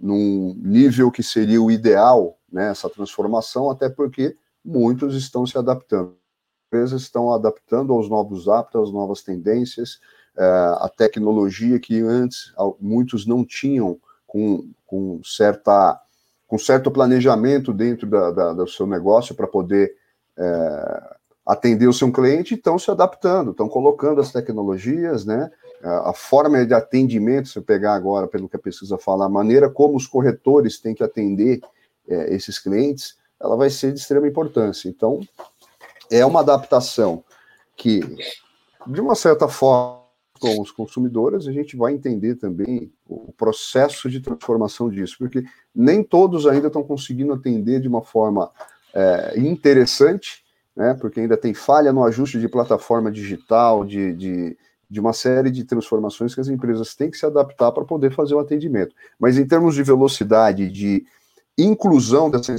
[0.00, 6.10] num nível que seria o ideal, né, essa transformação, até porque muitos estão se adaptando.
[6.10, 10.00] As empresas estão adaptando aos novos hábitos, às novas tendências,
[10.40, 16.00] a tecnologia que antes muitos não tinham com, com, certa,
[16.46, 19.94] com certo planejamento dentro da, da do seu negócio para poder
[20.36, 25.50] é, atender o seu cliente, estão se adaptando, estão colocando as tecnologias, né?
[25.82, 29.70] A forma de atendimento, se eu pegar agora, pelo que a pesquisa fala, a maneira
[29.70, 31.60] como os corretores têm que atender
[32.08, 34.88] é, esses clientes, ela vai ser de extrema importância.
[34.88, 35.20] Então,
[36.10, 37.24] é uma adaptação
[37.76, 38.00] que,
[38.86, 40.07] de uma certa forma,
[40.38, 46.02] com os consumidores, a gente vai entender também o processo de transformação disso, porque nem
[46.02, 48.50] todos ainda estão conseguindo atender de uma forma
[48.94, 54.56] é, interessante, né, porque ainda tem falha no ajuste de plataforma digital, de, de,
[54.88, 58.34] de uma série de transformações que as empresas têm que se adaptar para poder fazer
[58.34, 58.94] o atendimento.
[59.18, 61.04] Mas em termos de velocidade, de
[61.58, 62.54] inclusão dessa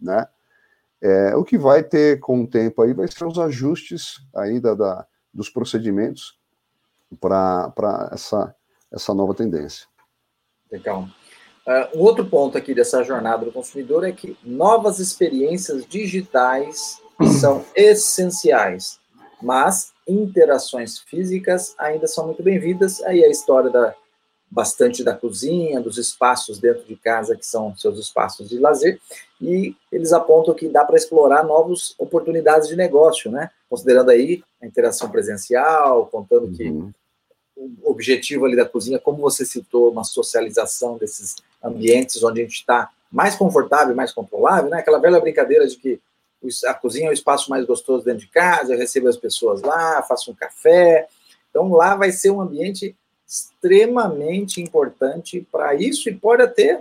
[0.00, 0.26] né?
[1.00, 5.06] É, o que vai ter com o tempo aí vai ser os ajustes ainda da,
[5.32, 6.38] dos procedimentos
[7.20, 8.54] para essa,
[8.92, 9.86] essa nova tendência.
[10.70, 11.08] Legal.
[11.66, 17.00] Uh, outro ponto aqui dessa jornada do consumidor é que novas experiências digitais
[17.40, 18.98] são essenciais,
[19.42, 23.02] mas interações físicas ainda são muito bem-vindas.
[23.02, 23.94] Aí a história da
[24.50, 29.00] bastante da cozinha, dos espaços dentro de casa que são seus espaços de lazer,
[29.40, 33.50] e eles apontam que dá para explorar novas oportunidades de negócio, né?
[33.68, 36.54] Considerando aí a interação presencial, contando uhum.
[36.54, 36.68] que
[37.82, 42.54] o objetivo ali da cozinha, como você citou, uma socialização desses ambientes onde a gente
[42.54, 44.78] está mais confortável, mais controlável, né?
[44.78, 46.00] Aquela velha brincadeira de que
[46.66, 50.02] a cozinha é o espaço mais gostoso dentro de casa, eu recebo as pessoas lá,
[50.02, 51.08] faço um café.
[51.50, 52.94] Então lá vai ser um ambiente
[53.28, 56.78] extremamente importante para isso e pode ter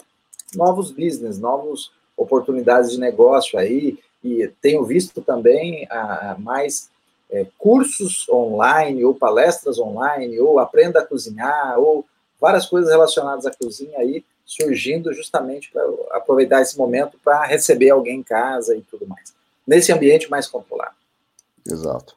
[0.55, 3.99] novos business, novas oportunidades de negócio aí.
[4.23, 6.89] E tenho visto também a, a mais
[7.29, 12.05] é, cursos online, ou palestras online, ou aprenda a cozinhar, ou
[12.39, 18.19] várias coisas relacionadas à cozinha aí surgindo justamente para aproveitar esse momento para receber alguém
[18.19, 19.33] em casa e tudo mais.
[19.67, 20.95] Nesse ambiente mais controlado.
[21.69, 22.15] Exato.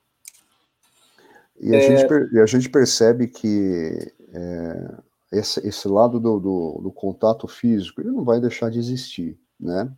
[1.61, 1.81] E a, é...
[1.81, 4.99] gente, a gente percebe que é,
[5.33, 9.93] esse, esse, lado do, do, do, contato físico ele não vai deixar de existir, né?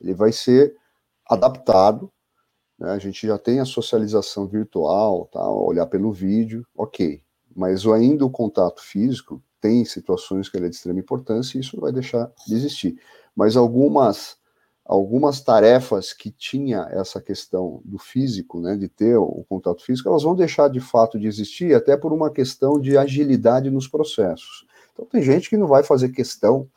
[0.00, 0.76] Ele vai ser
[1.28, 2.12] adaptado
[2.82, 2.90] né?
[2.90, 5.48] A gente já tem a socialização virtual, tá?
[5.48, 7.22] olhar pelo vídeo, ok.
[7.54, 11.76] Mas ainda o contato físico tem situações que ele é de extrema importância e isso
[11.76, 12.98] não vai deixar de existir.
[13.36, 14.36] Mas algumas
[14.84, 20.22] algumas tarefas que tinha essa questão do físico, né, de ter o contato físico, elas
[20.22, 24.66] vão deixar de fato de existir, até por uma questão de agilidade nos processos.
[24.92, 26.68] Então tem gente que não vai fazer questão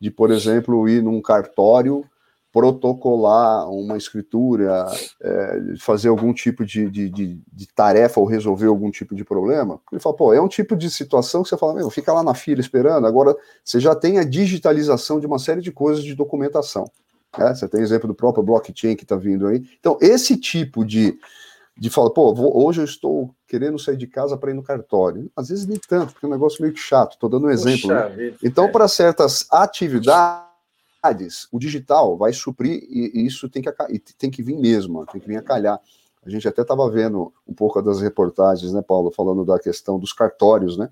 [0.00, 2.04] de, por exemplo, ir num cartório
[2.52, 4.86] protocolar uma escritura,
[5.22, 9.80] é, fazer algum tipo de, de, de, de, tarefa ou resolver algum tipo de problema,
[9.92, 12.34] ele fala, pô, é um tipo de situação que você fala, meu, fica lá na
[12.34, 16.90] fila esperando, agora você já tem a digitalização de uma série de coisas de documentação.
[17.38, 17.54] Né?
[17.54, 19.64] Você tem exemplo do próprio blockchain que está vindo aí.
[19.78, 21.18] Então, esse tipo de,
[21.76, 25.30] de falar, pô, vou, hoje eu estou querendo sair de casa para ir no cartório.
[25.36, 27.88] Às vezes nem tanto, porque é um negócio meio chato, estou dando um exemplo.
[27.88, 28.34] né?
[28.42, 28.68] Então, é.
[28.68, 33.72] para certas atividades, o digital vai suprir e isso tem que,
[34.18, 35.80] tem que vir mesmo, tem que vir a calhar.
[36.24, 40.12] A gente até estava vendo um pouco das reportagens, né, Paulo, falando da questão dos
[40.12, 40.90] cartórios, né,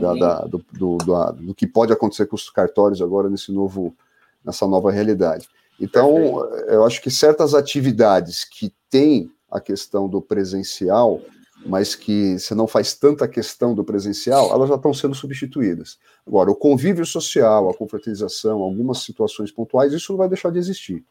[0.00, 3.94] da, da, do, do, do, do, que pode acontecer com os cartórios agora nesse novo,
[4.42, 5.46] nessa nova realidade.
[5.80, 11.22] Então, eu acho que certas atividades que têm a questão do presencial,
[11.64, 15.98] mas que você não faz tanta questão do presencial, elas já estão sendo substituídas.
[16.26, 21.02] Agora, o convívio social, a confraternização, algumas situações pontuais, isso não vai deixar de existir.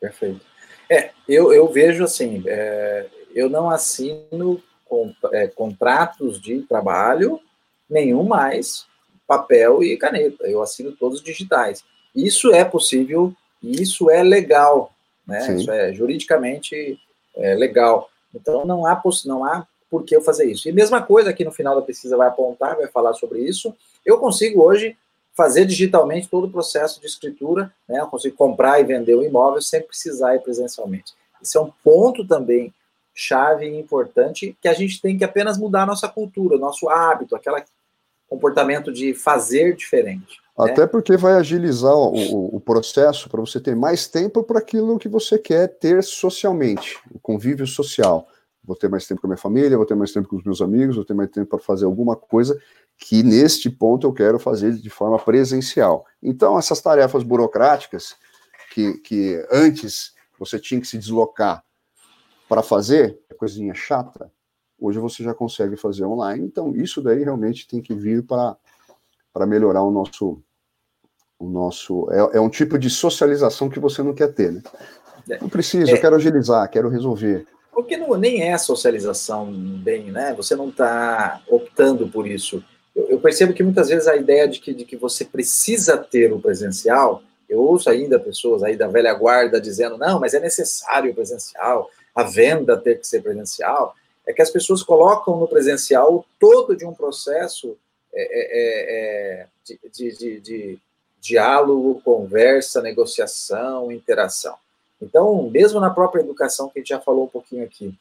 [0.00, 0.40] Perfeito.
[0.90, 7.38] É, eu, eu vejo assim, é, eu não assino com, é, contratos de trabalho
[7.88, 8.86] nenhum mais
[9.26, 11.84] papel e caneta, eu assino todos digitais.
[12.14, 14.92] Isso é possível e isso é legal,
[15.26, 15.40] né?
[15.40, 15.56] Sim.
[15.56, 16.98] Isso é juridicamente
[17.36, 18.10] é, legal.
[18.34, 20.68] Então não há, não há por que eu fazer isso.
[20.68, 23.74] E mesma coisa aqui no final da pesquisa vai apontar, vai falar sobre isso.
[24.04, 24.96] Eu consigo hoje
[25.34, 28.00] fazer digitalmente todo o processo de escritura, né?
[28.00, 31.14] Eu consigo comprar e vender o imóvel sem precisar ir presencialmente.
[31.40, 32.74] Isso é um ponto também
[33.14, 37.34] chave e importante que a gente tem que apenas mudar a nossa cultura, nosso hábito,
[37.34, 37.62] aquele
[38.28, 40.40] comportamento de fazer diferente.
[40.58, 40.70] Né?
[40.70, 40.86] Até né?
[40.86, 45.38] porque vai agilizar o, o processo para você ter mais tempo para aquilo que você
[45.38, 48.28] quer ter socialmente, o convívio social
[48.68, 50.60] vou ter mais tempo com a minha família, vou ter mais tempo com os meus
[50.60, 52.60] amigos, vou ter mais tempo para fazer alguma coisa
[52.98, 56.04] que neste ponto eu quero fazer de forma presencial.
[56.22, 58.14] Então, essas tarefas burocráticas
[58.74, 61.64] que, que antes você tinha que se deslocar
[62.46, 64.30] para fazer, é coisinha chata,
[64.78, 66.44] hoje você já consegue fazer online.
[66.44, 68.56] Então, isso daí realmente tem que vir para
[69.46, 70.42] melhorar o nosso.
[71.38, 74.62] O nosso é, é um tipo de socialização que você não quer ter, né?
[75.40, 75.94] Não precisa, é.
[75.94, 77.46] eu quero agilizar, quero resolver.
[77.70, 80.34] Porque não, nem é socialização bem, né?
[80.34, 82.64] Você não está optando por isso.
[82.94, 86.32] Eu, eu, percebo que muitas vezes a ideia de que, de que você precisa ter
[86.32, 91.12] o presencial, eu ouço ainda pessoas aí da velha guarda dizendo, não, mas é necessário
[91.12, 93.94] o presencial, a venda ter que ser presencial,
[94.28, 97.76] é que as pessoas colocam no presencial todo de um processo
[98.12, 99.46] é, é, é, é
[99.90, 100.78] de, de, de,
[101.18, 104.54] diálogo, conversa, negociação, interação.
[105.00, 107.92] Então, mesmo na própria educação, que a gente já falou um pouquinho aqui,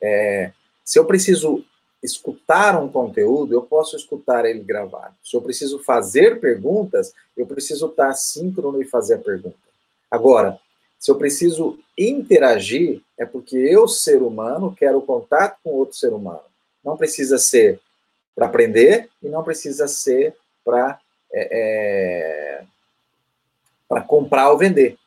[0.00, 0.52] é,
[0.84, 1.64] se eu preciso
[2.02, 5.14] escutar um conteúdo, eu posso escutar ele gravado.
[5.22, 9.56] Se eu preciso fazer perguntas, eu preciso estar síncrono e fazer a pergunta.
[10.10, 10.58] Agora,
[10.98, 16.42] se eu preciso interagir, é porque eu, ser humano, quero contato com outro ser humano.
[16.84, 17.80] Não precisa ser
[18.34, 20.98] para aprender e não precisa ser para
[21.32, 22.64] é, é,
[23.88, 24.98] para comprar ou vender.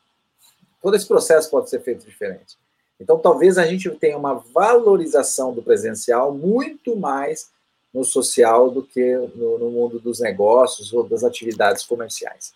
[0.81, 2.57] Todo esse processo pode ser feito diferente.
[2.99, 7.49] Então, talvez a gente tenha uma valorização do presencial muito mais
[7.93, 12.53] no social do que no, no mundo dos negócios ou das atividades comerciais.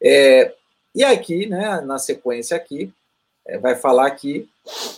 [0.00, 0.54] É,
[0.94, 2.92] e aqui, né, na sequência aqui,
[3.60, 4.48] vai falar que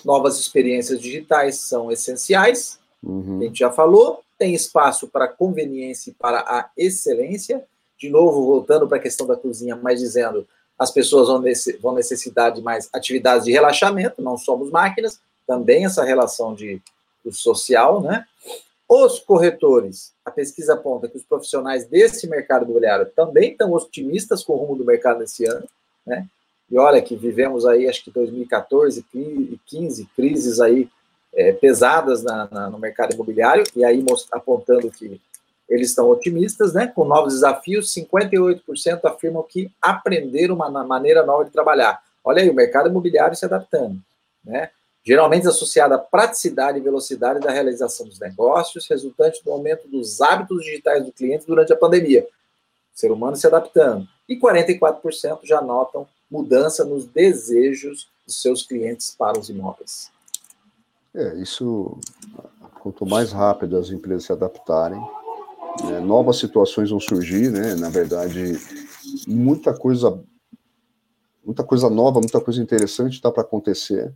[0.05, 3.39] novas experiências digitais são essenciais, uhum.
[3.41, 7.65] a gente já falou, tem espaço para conveniência e para a excelência,
[7.99, 10.47] de novo, voltando para a questão da cozinha, mas dizendo,
[10.79, 11.43] as pessoas vão,
[11.81, 16.81] vão necessitar de mais atividades de relaxamento, não somos máquinas, também essa relação de,
[17.25, 18.27] do social, né?
[18.89, 24.53] Os corretores, a pesquisa aponta que os profissionais desse mercado imobiliário também estão otimistas com
[24.53, 25.67] o rumo do mercado nesse ano,
[26.07, 26.27] né?
[26.75, 30.89] E olha que vivemos aí, acho que 2014 e 15 crises aí
[31.33, 35.21] é, pesadas na, na, no mercado imobiliário, e aí apontando que
[35.69, 36.89] eles estão otimistas, né?
[36.89, 42.03] Com novos desafios, 58% afirmam que aprenderam uma maneira nova de trabalhar.
[42.25, 43.97] Olha aí, o mercado imobiliário se adaptando,
[44.45, 44.71] né?
[45.05, 50.65] Geralmente associada à praticidade e velocidade da realização dos negócios, resultante do aumento dos hábitos
[50.65, 52.27] digitais do cliente durante a pandemia.
[52.93, 54.09] O ser humano se adaptando.
[54.29, 60.11] E 44% já notam mudança nos desejos dos seus clientes para os imóveis.
[61.15, 61.97] É, isso,
[62.81, 65.01] quanto mais rápido as empresas se adaptarem,
[65.85, 67.77] né, novas situações vão surgir, né?
[67.77, 68.59] Na verdade,
[69.29, 70.21] muita coisa,
[71.45, 74.13] muita coisa nova, muita coisa interessante está para acontecer.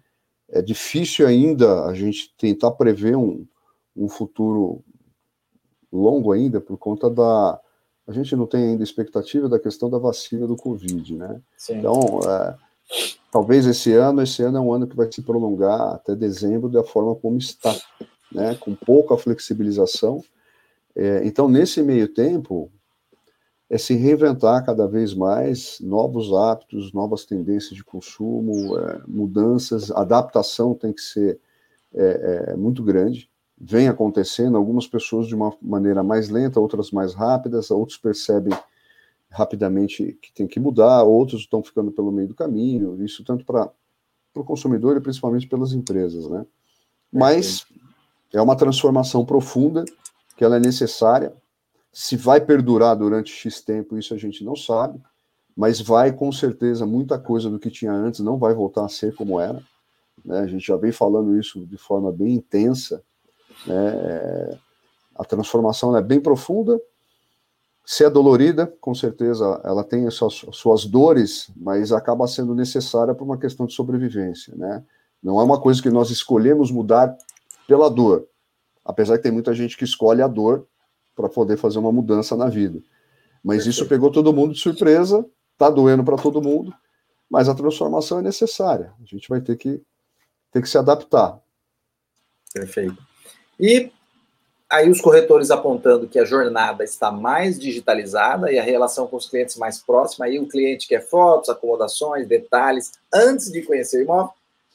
[0.48, 3.46] É difícil ainda a gente tentar prever um,
[3.96, 4.82] um futuro
[5.92, 7.60] longo ainda por conta da
[8.08, 11.40] a gente não tem ainda expectativa da questão da vacina do Covid, né?
[11.56, 11.78] Sim.
[11.78, 12.56] Então, é,
[13.30, 16.82] talvez esse ano, esse ano é um ano que vai se prolongar até dezembro da
[16.82, 17.76] forma como está,
[18.32, 18.56] né?
[18.56, 20.24] Com pouca flexibilização
[20.98, 22.72] é, então, nesse meio tempo,
[23.70, 30.74] é se reinventar cada vez mais, novos hábitos, novas tendências de consumo, é, mudanças, adaptação
[30.74, 31.38] tem que ser
[31.94, 33.30] é, é, muito grande.
[33.60, 38.52] Vem acontecendo, algumas pessoas de uma maneira mais lenta, outras mais rápidas, outros percebem
[39.30, 43.70] rapidamente que tem que mudar, outros estão ficando pelo meio do caminho, isso tanto para
[44.34, 46.46] o consumidor e principalmente pelas empresas, né?
[47.12, 47.66] Mas
[48.32, 49.84] é uma transformação profunda
[50.36, 51.32] que ela é necessária.
[51.92, 55.00] Se vai perdurar durante X tempo, isso a gente não sabe,
[55.56, 59.14] mas vai com certeza muita coisa do que tinha antes não vai voltar a ser
[59.14, 59.60] como era.
[60.24, 60.38] Né?
[60.40, 63.02] A gente já vem falando isso de forma bem intensa.
[63.66, 64.58] Né?
[65.14, 66.80] A transformação é bem profunda.
[67.84, 73.14] Se é dolorida, com certeza ela tem as suas, suas dores, mas acaba sendo necessária
[73.14, 74.54] por uma questão de sobrevivência.
[74.56, 74.84] Né?
[75.22, 77.16] Não é uma coisa que nós escolhemos mudar
[77.66, 78.26] pela dor
[78.88, 80.66] apesar que tem muita gente que escolhe a dor
[81.14, 82.82] para poder fazer uma mudança na vida.
[83.44, 83.74] Mas Perfeito.
[83.74, 85.24] isso pegou todo mundo de surpresa,
[85.58, 86.72] tá doendo para todo mundo,
[87.30, 88.94] mas a transformação é necessária.
[88.98, 89.82] A gente vai ter que
[90.50, 91.38] ter que se adaptar.
[92.54, 92.96] Perfeito.
[93.58, 93.90] E
[94.70, 99.28] aí os corretores apontando que a jornada está mais digitalizada e a relação com os
[99.28, 104.32] clientes mais próxima, aí o cliente quer fotos, acomodações, detalhes antes de conhecer o imóvel,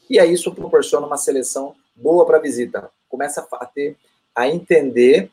[0.10, 3.96] e aí isso proporciona uma seleção boa para visita começa a ter,
[4.36, 5.30] a entender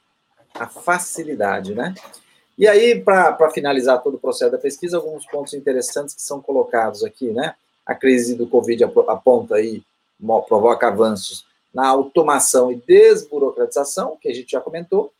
[0.55, 1.95] a facilidade, né?
[2.59, 7.03] E aí, para finalizar todo o processo da pesquisa, alguns pontos interessantes que são colocados
[7.03, 7.55] aqui, né?
[7.87, 9.83] A crise do Covid aponta aí,
[10.47, 15.13] provoca avanços na automação e desburocratização, que a gente já comentou,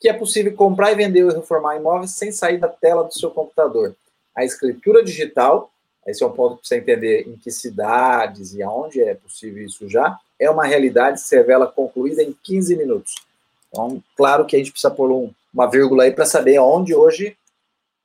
[0.00, 3.30] que é possível comprar e vender ou reformar imóveis sem sair da tela do seu
[3.30, 3.94] computador.
[4.34, 5.70] A escritura digital,
[6.06, 9.88] esse é um ponto para você entender em que cidades e aonde é possível isso
[9.88, 13.14] já, é uma realidade que se revela concluída em 15 minutos.
[13.68, 17.36] Então, claro que a gente precisa pôr um, uma vírgula aí para saber onde hoje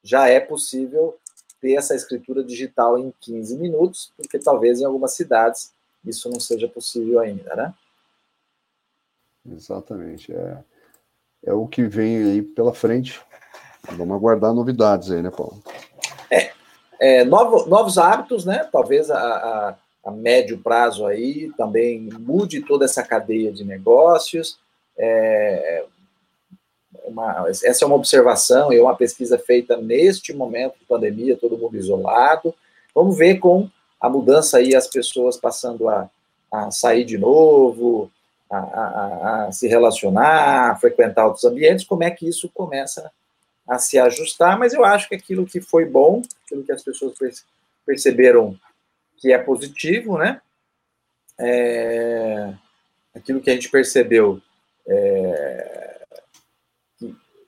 [0.04, 1.16] já é possível
[1.62, 5.72] ter essa escritura digital em 15 minutos, porque talvez em algumas cidades
[6.06, 7.74] isso não seja possível ainda, né?
[9.50, 10.34] Exatamente.
[10.34, 10.58] É,
[11.46, 13.20] é o que vem aí pela frente.
[13.92, 15.62] Vamos aguardar novidades aí, né, Paulo?
[16.30, 16.52] É,
[17.00, 18.68] é novo, novos hábitos, né?
[18.72, 24.58] Talvez a, a a médio prazo aí também mude toda essa cadeia de negócios.
[24.98, 25.86] É,
[27.06, 31.78] uma, essa é uma observação e uma pesquisa feita neste momento de pandemia, todo mundo
[31.78, 32.54] isolado.
[32.96, 33.70] Vamos ver com
[34.00, 36.10] a mudança aí, as pessoas passando a,
[36.52, 38.10] a sair de novo,
[38.52, 43.12] a, a, a, se relacionar, a frequentar outros ambientes, como é que isso começa
[43.68, 47.14] a se ajustar, mas eu acho que aquilo que foi bom, aquilo que as pessoas
[47.86, 48.60] perceberam
[49.18, 50.41] que é positivo, né?
[51.39, 52.54] É,
[53.16, 54.41] aquilo que a gente percebeu
[54.88, 56.02] é,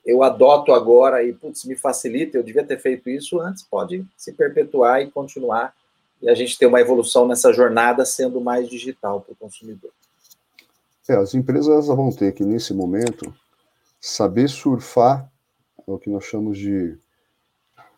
[0.06, 4.34] eu adoto agora e putz, me facilita, eu devia ter feito isso antes, pode se
[4.34, 5.74] perpetuar e continuar
[6.22, 9.92] e a gente ter uma evolução nessa jornada sendo mais digital para o consumidor.
[11.08, 13.34] É, as empresas vão ter que, nesse momento,
[14.00, 15.30] saber surfar
[15.86, 16.98] o que nós chamamos de,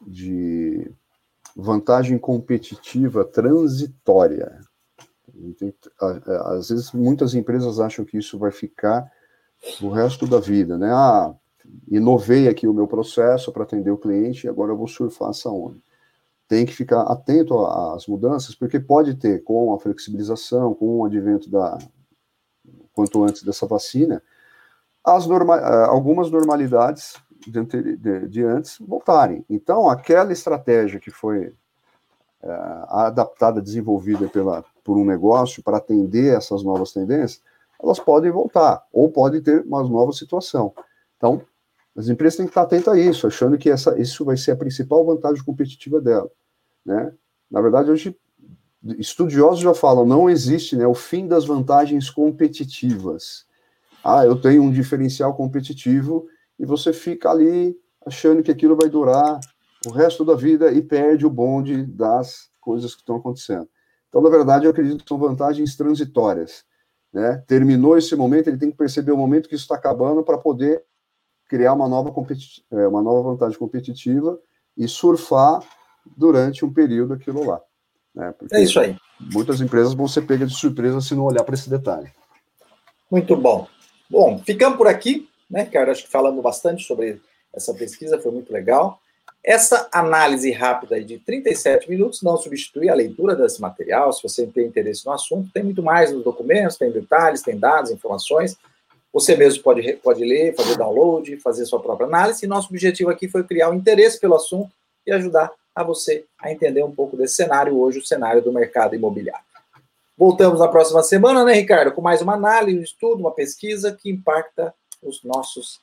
[0.01, 0.91] de
[1.55, 4.59] vantagem competitiva transitória.
[6.45, 9.11] Às vezes, muitas empresas acham que isso vai ficar
[9.81, 10.91] o resto da vida, né?
[10.91, 11.33] Ah,
[11.87, 15.49] inovei aqui o meu processo para atender o cliente e agora eu vou surfar essa
[15.49, 15.77] onda.
[16.47, 21.49] Tem que ficar atento às mudanças, porque pode ter, com a flexibilização, com o advento
[21.49, 21.77] da,
[22.95, 24.23] quanto antes dessa vacina,
[25.03, 27.15] as norma eh, algumas normalidades
[27.45, 27.63] de,
[27.97, 29.45] de, de, antes voltarem.
[29.49, 31.53] Então, aquela estratégia que foi
[32.41, 32.49] é,
[32.87, 37.41] adaptada, desenvolvida pela, por um negócio para atender essas novas tendências,
[37.81, 40.73] elas podem voltar, ou pode ter uma nova situação.
[41.17, 41.41] Então,
[41.95, 44.55] as empresas têm que estar atentas a isso, achando que essa, isso vai ser a
[44.55, 46.29] principal vantagem competitiva dela.
[46.85, 47.13] Né?
[47.49, 48.17] Na verdade, hoje
[48.97, 53.45] estudiosos já falam, não existe né, o fim das vantagens competitivas.
[54.03, 56.27] Ah, eu tenho um diferencial competitivo
[56.59, 57.75] e você fica ali
[58.05, 59.39] achando que aquilo vai durar
[59.87, 63.67] o resto da vida e perde o bonde das coisas que estão acontecendo.
[64.09, 66.63] Então, na verdade, eu acredito que são vantagens transitórias.
[67.11, 67.43] Né?
[67.47, 70.83] Terminou esse momento, ele tem que perceber o momento que isso está acabando para poder
[71.47, 72.13] criar uma nova,
[72.71, 74.39] é, uma nova vantagem competitiva
[74.77, 75.63] e surfar
[76.15, 77.61] durante um período aquilo lá.
[78.15, 78.33] Né?
[78.53, 78.95] é isso aí.
[79.19, 82.11] Muitas empresas vão ser pegas de surpresa se não olhar para esse detalhe.
[83.11, 83.67] Muito bom.
[84.09, 85.91] Bom, ficamos por aqui, né, Ricardo?
[85.91, 87.21] Acho que falando bastante sobre
[87.53, 88.99] essa pesquisa, foi muito legal.
[89.43, 94.11] Essa análise rápida de 37 minutos não substitui a leitura desse material.
[94.11, 97.91] Se você tem interesse no assunto, tem muito mais nos documentos, tem detalhes, tem dados,
[97.91, 98.57] informações.
[99.13, 102.43] Você mesmo pode, pode ler, fazer download, fazer sua própria análise.
[102.43, 104.71] E nosso objetivo aqui foi criar um interesse pelo assunto
[105.05, 108.95] e ajudar a você a entender um pouco desse cenário hoje, o cenário do mercado
[108.95, 109.43] imobiliário.
[110.17, 114.09] Voltamos na próxima semana, né, Ricardo, com mais uma análise, um estudo, uma pesquisa que
[114.09, 114.73] impacta
[115.03, 115.81] os nossos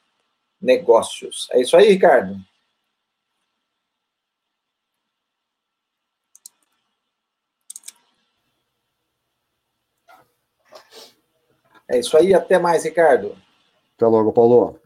[0.61, 1.49] negócios.
[1.53, 2.41] É isso aí, Ricardo?
[11.87, 13.37] É isso aí, até mais, Ricardo.
[13.97, 14.82] Até logo, Paulo.